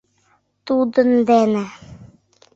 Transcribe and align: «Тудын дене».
«Тудын 0.67 1.09
дене». 1.29 1.65